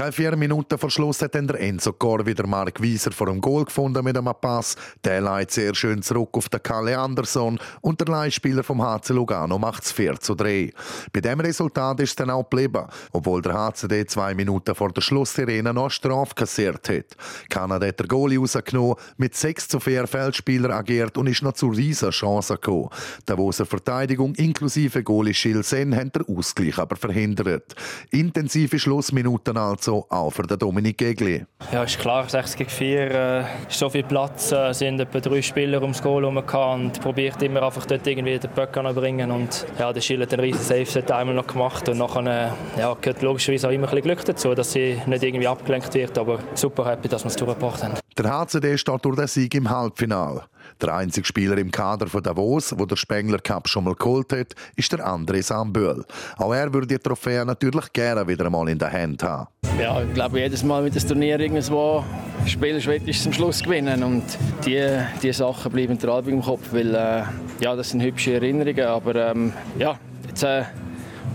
Keine 0.00 0.12
vier 0.12 0.34
Minuten 0.34 0.78
vor 0.78 0.88
Schluss 0.88 1.20
hat 1.20 1.34
dann 1.34 1.46
der 1.46 1.60
Enzo 1.60 1.92
Gor 1.92 2.24
wieder 2.24 2.46
Mark 2.46 2.80
Wieser 2.80 3.12
vor 3.12 3.26
dem 3.26 3.38
Goal 3.38 3.66
gefunden 3.66 4.02
mit 4.02 4.16
einem 4.16 4.32
Pass. 4.40 4.74
Der 5.04 5.20
leitet 5.20 5.50
sehr 5.50 5.74
schön 5.74 6.00
zurück 6.00 6.30
auf 6.38 6.48
den 6.48 6.62
Kalle 6.62 6.98
Anderson 6.98 7.58
und 7.82 8.00
der 8.00 8.06
Leihspieler 8.06 8.62
vom 8.62 8.80
HC 8.80 9.12
Lugano 9.12 9.58
macht 9.58 9.82
es 9.82 9.92
4 9.92 10.18
zu 10.18 10.34
3. 10.34 10.72
Bei 11.12 11.20
diesem 11.20 11.40
Resultat 11.40 12.00
ist 12.00 12.08
es 12.08 12.16
dann 12.16 12.30
auch 12.30 12.48
geblieben, 12.48 12.86
obwohl 13.12 13.42
der 13.42 13.52
HCD 13.52 14.06
zwei 14.06 14.32
Minuten 14.34 14.74
vor 14.74 14.90
der 14.90 15.02
Schlusssirene 15.02 15.74
noch 15.74 15.90
Strafe 15.90 16.34
kassiert 16.34 16.88
hat. 16.88 17.14
Kanada 17.50 17.86
hat 17.86 18.00
der 18.00 18.06
Goalie 18.06 18.38
rausgenommen, 18.38 18.96
mit 19.18 19.34
6 19.34 19.68
zu 19.68 19.80
4 19.80 20.06
Feldspieler 20.06 20.70
agiert 20.70 21.18
und 21.18 21.26
ist 21.26 21.42
noch 21.42 21.52
zu 21.52 21.68
riesen 21.68 22.08
Chancen 22.08 22.54
gekommen. 22.56 22.88
Die 23.20 23.26
Davoser 23.26 23.66
Verteidigung 23.66 24.34
inklusive 24.36 25.02
Goalie 25.02 25.34
Schilsen 25.34 25.94
haben 25.94 26.10
den 26.10 26.24
Ausgleich 26.34 26.78
aber 26.78 26.96
verhindert. 26.96 27.74
Intensive 28.10 28.78
Schlussminuten 28.78 29.58
also 29.58 29.89
auch 29.90 30.30
für 30.30 30.42
den 30.42 30.58
Dominik 30.58 30.98
Gegli. 30.98 31.44
Ja, 31.72 31.82
ist 31.82 31.98
klar, 31.98 32.28
6 32.28 32.56
gegen 32.56 32.70
4 32.70 33.10
äh, 33.10 33.44
so 33.68 33.88
viel 33.90 34.02
Platz. 34.02 34.52
Es 34.52 34.52
äh, 34.52 34.72
sind 34.72 35.00
etwa 35.00 35.20
drei 35.20 35.42
Spieler 35.42 35.82
ums 35.82 36.02
Goal 36.02 36.22
herum 36.22 36.36
und 36.36 37.00
probiert 37.00 37.42
immer 37.42 37.62
einfach 37.62 37.86
dort 37.86 38.06
irgendwie 38.06 38.38
den 38.38 38.50
Böck 38.50 38.76
anzubringen. 38.76 39.30
Und 39.30 39.66
ja, 39.78 39.92
der 39.92 40.00
Schill 40.00 40.22
hat 40.22 40.32
einen 40.32 40.42
riesen 40.42 40.62
Safe-Set 40.62 41.10
einmal 41.10 41.34
noch 41.34 41.46
gemacht 41.46 41.88
und 41.88 41.98
nachher 41.98 42.54
äh, 42.76 42.80
ja, 42.80 42.96
gehört 43.00 43.22
logischerweise 43.22 43.68
auch 43.68 43.72
immer 43.72 43.88
ein 43.88 43.90
bisschen 43.90 44.02
Glück 44.02 44.24
dazu, 44.24 44.54
dass 44.54 44.72
sie 44.72 45.00
nicht 45.06 45.22
irgendwie 45.22 45.48
abgelenkt 45.48 45.92
wird. 45.94 46.16
Aber 46.18 46.38
super 46.54 46.86
happy, 46.86 47.08
dass 47.08 47.24
wir 47.24 47.28
es 47.28 47.36
durchgebracht 47.36 47.82
haben. 47.82 47.94
Der 48.16 48.30
HCD 48.30 48.76
steht 48.76 49.04
durch 49.04 49.16
den 49.16 49.26
Sieg 49.26 49.54
im 49.54 49.70
Halbfinale. 49.70 50.42
Der 50.80 50.94
einzige 50.94 51.26
Spieler 51.26 51.58
im 51.58 51.70
Kader 51.70 52.06
von 52.06 52.22
Davos, 52.22 52.74
wo 52.76 52.84
der 52.86 52.96
Spengler 52.96 53.38
Cup 53.38 53.68
schon 53.68 53.84
mal 53.84 53.94
geholt 53.94 54.32
hat, 54.32 54.54
ist 54.76 54.92
der 54.92 55.06
André 55.06 55.42
Samböhl. 55.42 56.04
Auch 56.36 56.52
er 56.52 56.72
würde 56.72 56.86
die 56.86 56.98
Trophäe 56.98 57.44
natürlich 57.44 57.92
gerne 57.92 58.26
wieder 58.26 58.46
einmal 58.46 58.68
in 58.68 58.78
der 58.78 58.92
Hand 58.92 59.22
haben. 59.22 59.48
Ja, 59.80 60.02
ich 60.02 60.12
glaube, 60.12 60.40
jedes 60.40 60.62
Mal, 60.62 60.84
wenn 60.84 60.92
das 60.92 61.06
Turnier 61.06 61.38
irgendwo 61.40 62.04
spielst, 62.46 62.86
willst 62.86 63.06
du 63.06 63.12
zum 63.12 63.32
Schluss 63.32 63.62
gewinnen. 63.62 64.02
Und 64.02 64.24
die, 64.64 64.86
die 65.22 65.32
Sachen 65.32 65.72
bleiben 65.72 65.98
dir 65.98 66.22
im 66.26 66.42
Kopf, 66.42 66.72
weil 66.72 66.94
äh, 66.94 67.22
ja, 67.60 67.76
das 67.76 67.90
sind 67.90 68.02
hübsche 68.02 68.34
Erinnerungen. 68.34 68.86
Aber 68.86 69.14
ähm, 69.14 69.52
ja, 69.78 69.98
jetzt 70.28 70.42
äh, 70.42 70.64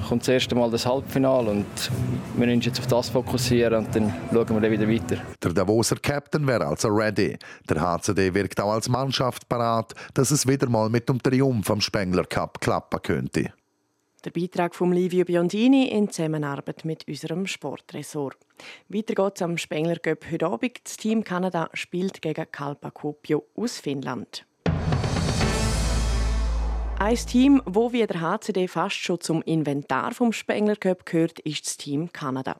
kommt 0.07 0.21
das 0.21 0.29
erste 0.29 0.55
Mal 0.55 0.69
das 0.69 0.85
Halbfinale 0.85 1.49
und 1.49 1.65
wir 2.37 2.45
müssen 2.45 2.57
uns 2.57 2.65
jetzt 2.65 2.79
auf 2.79 2.87
das 2.87 3.09
fokussieren 3.09 3.85
und 3.85 3.95
dann 3.95 4.13
schauen 4.31 4.49
wir 4.49 4.59
dann 4.59 4.71
wieder 4.71 4.89
weiter. 4.89 5.21
Der 5.41 5.53
Davoser 5.53 5.95
Captain 5.95 6.45
wäre 6.45 6.67
also 6.67 6.89
ready. 6.89 7.37
Der 7.69 7.79
HCD 7.79 8.33
wirkt 8.33 8.59
auch 8.59 8.73
als 8.73 8.89
Mannschaft 8.89 9.47
parat, 9.47 9.93
dass 10.13 10.31
es 10.31 10.45
wieder 10.45 10.67
mal 10.67 10.89
mit 10.89 11.07
dem 11.07 11.21
Triumph 11.21 11.69
am 11.69 11.79
Spengler 11.79 12.25
Cup 12.25 12.59
klappen 12.59 13.01
könnte. 13.01 13.53
Der 14.25 14.31
Beitrag 14.31 14.75
von 14.75 14.91
Livio 14.91 15.23
Biondini 15.23 15.87
in 15.87 16.09
Zusammenarbeit 16.09 16.83
mit 16.83 17.07
unserem 17.07 17.47
Sportressort. 17.47 18.37
Weiter 18.89 19.13
geht 19.13 19.35
es 19.35 19.41
am 19.41 19.57
Spengler 19.57 19.99
Cup 19.99 20.25
heute 20.29 20.47
Abend. 20.47 20.81
Das 20.83 20.97
Team 20.97 21.23
Kanada 21.23 21.69
spielt 21.73 22.21
gegen 22.21 22.51
Kalpa 22.51 22.91
Kuopio 22.91 23.45
aus 23.55 23.79
Finnland. 23.79 24.45
Ein 27.05 27.17
Team, 27.17 27.61
wo 27.67 27.93
wie 27.93 28.03
der 28.07 28.19
HCD 28.19 28.67
fast 28.67 28.95
schon 28.95 29.21
zum 29.21 29.43
Inventar 29.43 30.11
vom 30.11 30.33
Spengler 30.33 30.75
Cup 30.75 31.05
gehört, 31.05 31.37
ist 31.41 31.63
das 31.63 31.77
Team 31.77 32.11
Kanada. 32.11 32.59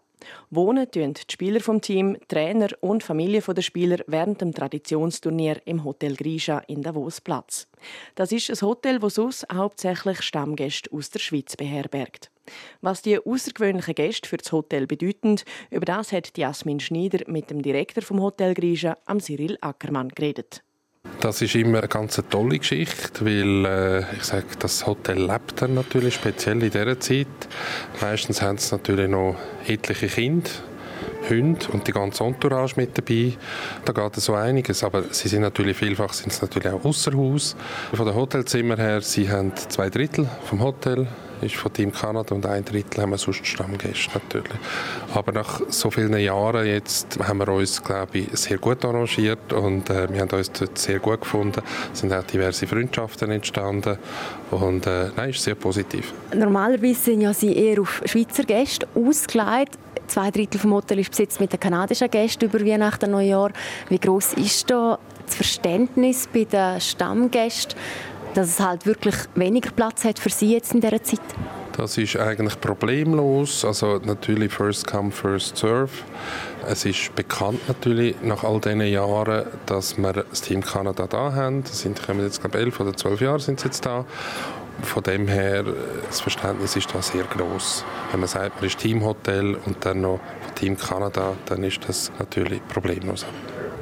Wohnen 0.52 0.86
tun 0.92 1.16
die 1.16 1.34
Spieler 1.34 1.60
vom 1.62 1.82
Team, 1.82 2.16
Trainer 2.28 2.68
und 2.80 3.02
Familie 3.02 3.42
der 3.42 3.64
Spieler 3.64 4.04
während 4.06 4.42
dem 4.42 4.54
Traditionsturnier 4.54 5.64
im 5.66 5.84
Hotel 5.84 6.16
Grisha 6.16 6.60
in 6.68 6.84
Davos 6.84 7.22
Platz. 7.22 7.68
Das 8.14 8.32
ist 8.32 8.52
ein 8.52 8.68
Hotel, 8.68 9.00
das 9.00 9.16
sonst 9.16 9.48
hauptsächlich 9.52 10.22
Stammgäste 10.22 10.92
aus 10.94 11.10
der 11.10 11.20
Schweiz 11.22 11.56
beherbergt. 11.56 12.30
Was 12.82 13.02
die 13.02 13.18
außergewöhnlichen 13.18 13.96
Gäste 13.96 14.30
für 14.30 14.38
das 14.38 14.52
Hotel 14.52 14.86
bedeuten, 14.86 15.38
über 15.72 15.86
das 15.86 16.12
hat 16.12 16.38
Jasmin 16.38 16.80
Schneider 16.80 17.24
mit 17.26 17.50
dem 17.50 17.64
Direktor 17.64 18.04
vom 18.04 18.22
Hotel 18.22 18.54
Grisha, 18.54 18.96
am 19.08 19.20
Cyril 19.20 19.58
Ackermann, 19.62 20.10
geredet. 20.10 20.62
Das 21.20 21.42
ist 21.42 21.56
immer 21.56 21.80
eine 21.80 21.88
ganz 21.88 22.22
tolle 22.30 22.60
Geschichte, 22.60 23.26
weil 23.26 23.66
äh, 23.66 24.16
ich 24.16 24.24
sage, 24.24 24.46
das 24.60 24.86
Hotel 24.86 25.20
lebt 25.20 25.62
dann 25.62 25.74
natürlich, 25.74 26.16
speziell 26.16 26.62
in 26.62 26.70
dieser 26.70 27.00
Zeit. 27.00 27.28
Meistens 28.02 28.42
haben 28.42 28.58
sie 28.58 28.76
natürlich 28.76 29.10
noch 29.10 29.36
etliche 29.66 30.08
Kinder. 30.08 30.50
Hunde 31.30 31.66
und 31.72 31.88
die 31.88 31.92
ganze 31.92 32.24
Entourage 32.24 32.76
mit 32.78 32.98
dabei. 32.98 33.34
Da 33.84 33.94
geht 33.94 34.16
so 34.16 34.36
einiges, 34.36 34.84
aber 34.84 35.06
sie 35.12 35.28
sind 35.28 35.42
natürlich 35.42 35.78
vielfach 35.78 36.14
sind 36.14 36.32
es 36.32 36.42
natürlich 36.42 36.72
auch 36.72 36.86
außer 36.86 37.14
Haus. 37.14 37.56
Von 37.94 38.06
den 38.06 38.16
Hotelzimmern 38.16 38.80
her, 38.80 39.02
sie 39.02 39.30
haben 39.30 39.52
zwei 39.56 39.90
Drittel 39.90 40.30
vom 40.44 40.62
Hotel 40.62 41.08
ist 41.42 41.56
von 41.56 41.72
Team 41.74 41.92
Kanada 41.92 42.34
und 42.36 42.46
ein 42.46 42.64
Drittel 42.64 43.02
haben 43.02 43.12
wir 43.12 43.18
sonst 43.18 43.46
Stammgäste 43.46 44.12
natürlich. 44.14 44.58
Aber 45.14 45.32
nach 45.32 45.62
so 45.70 45.92
vielen 45.92 46.18
Jahren 46.18 46.66
jetzt 46.66 47.20
haben 47.20 47.40
wir 47.40 47.48
uns, 47.50 47.84
glaube 47.84 48.20
ich, 48.20 48.38
sehr 48.38 48.58
gut 48.58 48.84
arrangiert 48.86 49.54
und 49.54 49.90
äh, 49.90 50.12
wir 50.12 50.22
haben 50.22 50.30
uns 50.30 50.52
dort 50.52 50.78
sehr 50.78 51.00
gut 51.00 51.22
gefunden. 51.22 51.62
Es 51.94 52.00
sind 52.00 52.14
auch 52.14 52.24
diverse 52.24 52.68
Freundschaften 52.68 53.32
entstanden 53.32 53.98
und 54.52 54.88
äh, 54.88 55.10
nein, 55.16 55.30
ist 55.30 55.44
sehr 55.44 55.56
positiv. 55.56 56.14
Normalerweise 56.34 56.96
sind 56.96 57.22
ja 57.22 57.34
Sie 57.34 57.56
eher 57.56 57.82
auf 57.82 58.02
Schweizer 58.06 58.44
Gäste 58.44 58.88
ausgelegt. 58.96 59.78
Zwei 60.08 60.30
Drittel 60.30 60.60
vom 60.60 60.74
Hotel 60.74 61.00
ist 61.00 61.10
besetzt 61.10 61.40
mit 61.40 61.52
den 61.52 61.60
kanadischen 61.60 62.10
Gästen 62.10 62.46
über 62.46 62.60
Weihnachten 62.64 63.12
Neujahr. 63.12 63.52
Wie 63.90 64.00
groß 64.00 64.34
ist 64.34 64.70
da 64.70 65.00
das 65.26 65.36
Verständnis 65.36 66.28
bei 66.32 66.44
den 66.44 66.80
Stammgästen? 66.80 67.76
Dass 68.36 68.50
es 68.50 68.60
halt 68.60 68.86
wirklich 68.86 69.16
weniger 69.34 69.72
Platz 69.72 70.04
hat 70.04 70.20
für 70.20 70.30
Sie 70.30 70.54
jetzt 70.54 70.74
in 70.74 70.82
dieser 70.82 71.02
Zeit? 71.02 71.22
Das 71.78 71.98
ist 71.98 72.16
eigentlich 72.18 72.60
problemlos. 72.62 73.66
Also 73.66 74.00
natürlich 74.04 74.54
First 74.54 74.88
Come, 74.88 75.12
First 75.12 75.58
Serve. 75.58 75.90
Es 76.68 76.86
ist 76.86 77.16
bekannt 77.16 77.60
natürlich 77.68 78.16
nach 78.22 78.44
all 78.44 78.60
diesen 78.62 78.82
Jahren, 78.82 79.46
dass 79.66 79.98
wir 79.98 80.14
das 80.14 80.42
Team 80.42 80.62
Kanada 80.62 81.08
da 81.08 81.34
haben. 81.34 81.64
Das 81.64 81.82
sind 81.82 82.00
jetzt 82.20 82.42
glaube 82.42 82.58
elf 82.58 82.80
oder 82.80 82.96
zwölf 82.96 83.22
Jahre 83.22 83.40
sind 83.40 83.60
sie 83.60 83.68
jetzt 83.68 83.86
da. 83.86 84.06
Von 84.82 85.04
dem 85.04 85.28
her, 85.28 85.64
das 86.08 86.20
Verständnis 86.20 86.76
ist 86.76 86.94
da 86.94 87.02
sehr 87.02 87.24
groß. 87.24 87.86
Wenn 88.12 88.20
man 88.20 88.28
sagt, 88.28 88.58
man 88.58 88.66
ist 88.66 88.78
Teamhotel 88.78 89.56
und 89.66 89.78
dann 89.86 90.02
noch 90.02 90.20
Team 90.56 90.78
Kanada, 90.78 91.34
dann 91.46 91.64
ist 91.64 91.80
das 91.88 92.12
natürlich 92.20 92.62
problemlos. 92.68 93.26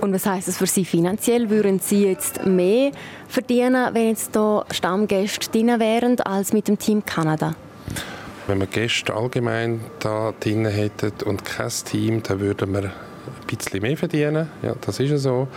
Und 0.03 0.12
was 0.12 0.25
heißt 0.25 0.50
das 0.50 0.57
für 0.57 0.67
Sie 0.67 0.83
finanziell? 0.83 1.50
Würden 1.50 1.79
Sie 1.79 2.05
jetzt 2.05 2.45
mehr 2.45 2.91
verdienen, 3.29 3.93
wenn 3.93 4.10
jetzt 4.10 4.33
hier 4.33 4.65
Stammgäste 4.69 5.50
drin 5.50 5.79
wären, 5.79 6.19
als 6.19 6.51
mit 6.51 6.67
dem 6.67 6.77
Team 6.77 7.05
Kanada? 7.05 7.55
Wenn 8.45 8.60
wir 8.60 8.67
Gäste 8.67 9.13
allgemein 9.13 9.79
da 10.01 10.33
drin 10.38 10.65
hätten 10.65 11.13
und 11.24 11.45
kein 11.45 11.72
Team, 11.86 12.22
dann 12.22 12.41
würden 12.41 12.74
wir 12.74 12.83
ein 12.83 12.91
bisschen 13.48 13.81
mehr 13.81 13.95
verdienen. 13.95 14.50
Ja, 14.62 14.75
das 14.81 15.00
ist 15.00 15.24
so. 15.24 15.48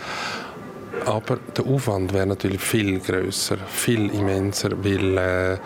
Aber 1.04 1.40
der 1.56 1.66
Aufwand 1.66 2.12
wäre 2.12 2.28
natürlich 2.28 2.60
viel 2.60 3.00
größer, 3.00 3.56
viel 3.66 4.10
immenser, 4.14 4.70
weil 4.84 5.18
äh, 5.18 5.58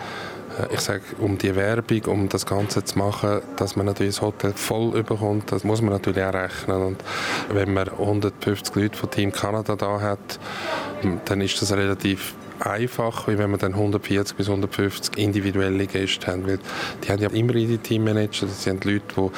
ich 0.71 0.79
sage, 0.79 1.01
um 1.19 1.37
die 1.37 1.55
Werbung, 1.55 2.05
um 2.05 2.29
das 2.29 2.45
Ganze 2.45 2.83
zu 2.83 2.97
machen, 2.97 3.41
dass 3.57 3.75
man 3.75 3.85
natürlich 3.85 4.15
das 4.15 4.21
Hotel 4.21 4.53
voll 4.53 4.95
überkommt, 4.97 5.51
das 5.51 5.63
muss 5.63 5.81
man 5.81 5.93
natürlich 5.93 6.23
auch 6.23 6.33
rechnen. 6.33 6.81
Und 6.83 7.03
wenn 7.51 7.73
man 7.73 7.89
150 7.89 8.75
Leute 8.75 8.97
von 8.97 9.09
Team 9.09 9.31
Kanada 9.31 9.75
da 9.75 10.01
hat, 10.01 10.39
dann 11.25 11.41
ist 11.41 11.61
das 11.61 11.71
relativ 11.73 12.35
einfach, 12.65 13.27
wie 13.27 13.37
wenn 13.37 13.49
man 13.49 13.59
dann 13.59 13.73
140 13.73 14.37
bis 14.37 14.47
150 14.47 15.17
individuelle 15.17 15.87
Gäste 15.87 16.27
haben. 16.27 16.47
Weil 16.47 16.59
die 17.03 17.11
haben 17.11 17.21
ja 17.21 17.29
immer 17.29 17.55
ihre 17.55 17.77
Teammanager, 17.77 18.45
das 18.45 18.63
sind 18.63 18.85
Leute, 18.85 19.31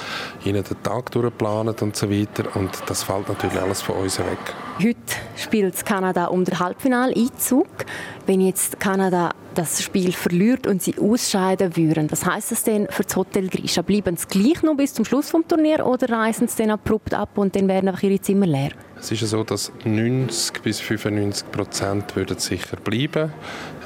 die 0.43 0.49
ihnen 0.49 0.63
den 0.63 0.83
Tag 0.83 1.11
durchplanen 1.11 1.75
und 1.79 1.95
so 1.95 2.09
weiter. 2.09 2.55
Und 2.55 2.71
das 2.87 3.03
fällt 3.03 3.29
natürlich 3.29 3.59
alles 3.59 3.81
von 3.81 3.95
uns 3.95 4.19
weg. 4.19 4.53
Heute 4.79 4.97
spielt 5.35 5.85
Kanada 5.85 6.25
um 6.25 6.43
den 6.43 6.59
Halbfinaleinzug. 6.59 7.67
Wenn 8.25 8.41
jetzt 8.41 8.79
Kanada 8.79 9.31
das 9.53 9.81
Spiel 9.81 10.11
verliert 10.11 10.67
und 10.67 10.81
sie 10.81 10.95
ausscheiden 10.99 11.75
würden, 11.75 12.11
was 12.11 12.25
heißt 12.25 12.51
das 12.51 12.63
denn 12.63 12.87
für 12.89 13.03
das 13.03 13.15
Hotel 13.15 13.47
Grisha? 13.47 13.81
Bleiben 13.81 14.17
sie 14.17 14.27
gleich 14.27 14.63
noch 14.63 14.75
bis 14.75 14.93
zum 14.93 15.05
Schluss 15.05 15.29
vom 15.29 15.47
Turnier 15.47 15.85
oder 15.85 16.09
reisen 16.09 16.47
sie 16.47 16.63
dann 16.63 16.71
abrupt 16.71 17.13
ab 17.13 17.37
und 17.37 17.55
dann 17.55 17.67
werden 17.67 17.87
einfach 17.89 18.03
ihre 18.03 18.19
Zimmer 18.19 18.45
leer? 18.45 18.71
Es 18.99 19.11
ist 19.11 19.27
so, 19.27 19.43
dass 19.43 19.71
90 19.83 20.61
bis 20.61 20.79
95 20.79 21.51
Prozent 21.51 22.15
würden 22.15 22.39
sicher 22.39 22.77
bleiben. 22.77 23.33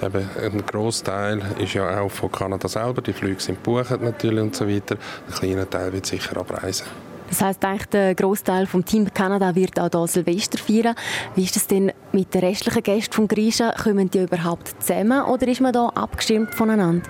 Eben 0.01 0.27
ein 0.41 0.65
Großteil 0.65 1.41
ist 1.59 1.73
ja 1.73 1.99
auch 1.99 2.11
von 2.11 2.31
Kanada 2.31 2.67
selber. 2.67 3.01
Die 3.01 3.13
Flüge 3.13 3.41
sind 3.41 3.63
buchen 3.63 4.03
natürlich 4.03 4.41
und 4.41 4.55
so 4.55 4.67
weiter. 4.67 4.97
Ein 5.27 5.33
kleiner 5.33 5.69
Teil 5.69 5.91
wird 5.91 6.05
sicher 6.05 6.37
abreisen. 6.37 6.85
Das 7.29 7.41
heißt, 7.41 7.63
eigentlich 7.65 7.87
der 7.87 8.15
Großteil 8.15 8.67
vom 8.67 8.85
Team 8.85 9.13
Kanada 9.13 9.53
wird 9.53 9.79
auch 9.79 9.89
hier 9.91 10.07
Silvester 10.07 10.57
feiern. 10.57 10.95
Wie 11.35 11.43
ist 11.43 11.57
es 11.57 11.67
denn 11.67 11.91
mit 12.17 12.33
den 12.33 12.41
restlichen 12.41 12.81
Gästen 12.81 13.13
von 13.13 13.27
Grisha? 13.27 13.71
Kommen 13.73 14.09
die 14.09 14.23
überhaupt 14.23 14.81
zusammen 14.81 15.21
oder 15.25 15.47
ist 15.47 15.61
man 15.61 15.71
da 15.71 15.89
abgestimmt 15.89 16.55
voneinander? 16.55 17.07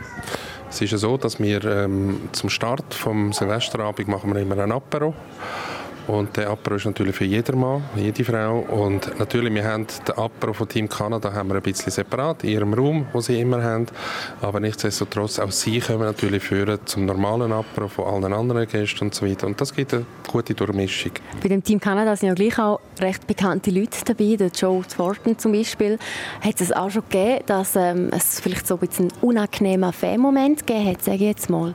Es 0.69 0.81
ist 0.81 0.91
ja 0.91 0.97
so, 0.97 1.15
dass 1.15 1.39
wir 1.39 1.63
ähm, 1.63 2.27
zum 2.33 2.49
Start 2.49 2.93
vom 2.93 3.31
Silvesterabend 3.31 4.09
machen 4.09 4.33
wir 4.33 4.41
immer 4.41 4.59
ein 4.59 4.71
Apero. 4.73 5.13
Und 6.07 6.37
der 6.37 6.49
Apero 6.49 6.75
ist 6.75 6.85
natürlich 6.85 7.15
für 7.15 7.25
jedermann, 7.25 7.83
jede 7.95 8.23
Frau. 8.23 8.59
Und 8.59 9.17
natürlich, 9.19 9.53
wir 9.53 9.63
haben 9.63 9.87
den 10.07 10.17
Apero 10.17 10.53
von 10.53 10.67
Team 10.67 10.87
Kanada 10.87 11.33
haben 11.33 11.49
wir 11.49 11.55
ein 11.55 11.61
bisschen 11.61 11.91
separat 11.91 12.43
in 12.43 12.49
ihrem 12.49 12.73
Raum, 12.73 13.07
wo 13.13 13.21
sie 13.21 13.39
immer 13.39 13.61
haben. 13.61 13.87
Aber 14.41 14.59
nichtsdestotrotz, 14.59 15.39
auch 15.39 15.51
sie 15.51 15.79
können 15.79 16.01
natürlich 16.01 16.43
führen 16.43 16.79
zum 16.85 17.05
normalen 17.05 17.51
Apero 17.53 17.87
von 17.87 18.05
allen 18.05 18.33
anderen 18.33 18.67
Gästen 18.67 19.05
und 19.05 19.15
so 19.15 19.25
weiter. 19.25 19.47
Und 19.47 19.59
das 19.59 19.73
gibt 19.73 19.93
eine 19.93 20.05
gute 20.27 20.53
Durchmischung. 20.53 21.13
Bei 21.41 21.49
dem 21.49 21.63
Team 21.63 21.79
Kanada 21.79 22.15
sind 22.15 22.29
ja 22.29 22.35
gleich 22.35 22.59
auch 22.59 22.79
recht 22.99 23.25
bekannte 23.27 23.71
Leute 23.71 23.97
dabei, 24.05 24.35
der 24.35 24.49
Joe 24.49 24.83
Thornton 24.83 25.37
zum 25.37 25.51
Beispiel. 25.53 25.97
Hat 26.41 26.61
es 26.61 26.71
auch 26.71 26.89
schon 26.89 27.03
gegeben, 27.09 27.43
dass 27.45 27.75
ähm, 27.75 28.09
es 28.11 28.39
vielleicht 28.39 28.67
so 28.67 28.75
ein 28.75 28.87
bisschen 28.87 29.11
einen 29.11 29.21
unangenehmen 29.21 29.93
Fan-Moment 29.93 30.67
gegeben 30.67 30.89
hat, 30.89 31.03
sage 31.03 31.17
ich 31.17 31.21
jetzt 31.21 31.49
mal? 31.49 31.73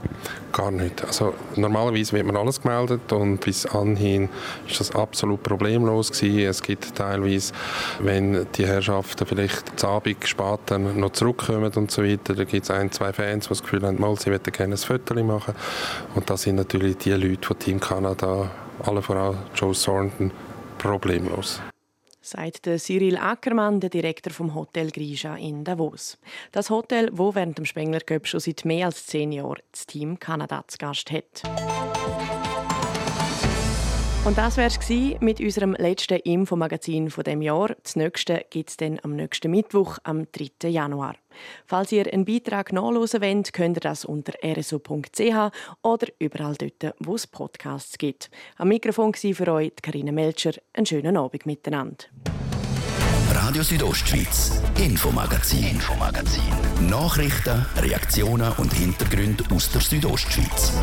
Gar 0.52 0.70
nicht. 0.70 1.02
Also 1.04 1.34
normalerweise 1.56 2.12
wird 2.12 2.26
man 2.26 2.36
alles 2.36 2.60
gemeldet 2.60 3.10
und 3.12 3.38
bis 3.40 3.64
anhin 3.66 4.28
ist 4.68 4.80
das 4.80 4.94
absolut 4.94 5.42
problemlos 5.42 6.12
gewesen. 6.12 6.40
Es 6.40 6.62
gibt 6.62 6.94
teilweise, 6.94 7.52
wenn 8.00 8.46
die 8.54 8.66
Herrschaften 8.66 9.26
vielleicht 9.26 9.80
zu 9.80 9.88
Abend 9.88 10.28
spät 10.28 10.60
noch 10.96 11.12
zurückkommen 11.12 11.72
und 11.74 11.90
so 11.90 12.02
weiter, 12.02 12.34
da 12.34 12.44
gibt 12.44 12.64
es 12.64 12.70
ein, 12.70 12.90
zwei 12.92 13.12
Fans, 13.12 13.44
die 13.44 13.48
das 13.48 13.62
Gefühl 13.62 13.82
haben, 13.82 14.00
mal, 14.00 14.14
sie 14.16 14.30
möchten 14.30 14.52
gerne 14.52 14.74
ein 14.74 14.78
Foto 14.78 15.14
machen. 15.22 15.54
Und 16.14 16.28
das 16.28 16.42
sind 16.42 16.56
natürlich 16.56 16.98
die 16.98 17.12
Leute 17.12 17.46
von 17.46 17.58
Team 17.58 17.80
Kanada, 17.80 18.41
alle 18.84 19.02
voran 19.02 19.36
Joe 19.54 19.74
Thornton, 19.74 20.30
problemlos 20.78 21.60
sagt 22.22 22.68
Cyril 22.78 23.16
Ackermann, 23.16 23.80
der 23.80 23.90
Direktor 23.90 24.32
vom 24.32 24.54
Hotel 24.54 24.90
Grisha 24.90 25.36
in 25.36 25.64
Davos. 25.64 26.18
Das 26.52 26.70
Hotel, 26.70 27.10
wo 27.12 27.34
während 27.34 27.58
dem 27.58 27.64
Spengler 27.64 28.00
Cup 28.00 28.26
schon 28.26 28.40
seit 28.40 28.64
mehr 28.64 28.86
als 28.86 29.06
zehn 29.06 29.32
Jahren 29.32 29.60
das 29.72 29.86
Team 29.86 30.18
Kanada 30.18 30.64
zu 30.66 30.78
Gast 30.78 31.10
hat. 31.10 31.42
Und 34.24 34.38
das 34.38 34.56
wäre 34.56 34.68
es 34.68 35.20
mit 35.20 35.40
unserem 35.40 35.72
letzten 35.72 36.14
Infomagazin 36.14 37.10
von 37.10 37.24
dem 37.24 37.42
Jahr. 37.42 37.74
Das 37.82 37.96
nächste 37.96 38.46
gibt 38.50 38.70
es 38.70 38.76
dann 38.76 39.00
am 39.02 39.16
nächsten 39.16 39.50
Mittwoch, 39.50 39.98
am 40.04 40.26
3. 40.30 40.68
Januar. 40.68 41.16
Falls 41.66 41.90
ihr 41.90 42.12
einen 42.12 42.24
Beitrag 42.24 42.72
nachlesen 42.72 43.20
wollt, 43.20 43.52
könnt 43.52 43.78
ihr 43.78 43.80
das 43.80 44.04
unter 44.04 44.34
rso.ch 44.44 45.50
oder 45.82 46.06
überall 46.20 46.54
dort, 46.54 46.94
wo 47.00 47.16
es 47.16 47.26
Podcasts 47.26 47.98
gibt. 47.98 48.30
Am 48.58 48.68
Mikrofon 48.68 49.12
war 49.12 49.34
für 49.34 49.52
euch 49.52 49.72
Karine 49.82 50.12
Melcher. 50.12 50.52
Einen 50.72 50.86
schönen 50.86 51.16
Abend 51.16 51.44
miteinander. 51.44 52.04
Radio 53.34 53.64
Südostschweiz, 53.64 54.62
Infomagazin, 54.78 55.64
Infomagazin. 55.64 56.88
Nachrichten, 56.88 57.66
Reaktionen 57.76 58.52
und 58.58 58.72
Hintergründe 58.72 59.42
aus 59.52 59.72
der 59.72 59.80
Südostschweiz. 59.80 60.74